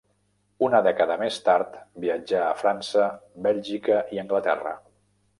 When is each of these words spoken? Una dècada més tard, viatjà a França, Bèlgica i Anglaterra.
Una 0.67 0.77
dècada 0.85 1.17
més 1.23 1.35
tard, 1.49 1.75
viatjà 2.05 2.39
a 2.45 2.55
França, 2.61 3.09
Bèlgica 3.49 3.99
i 4.17 4.21
Anglaterra. 4.23 4.73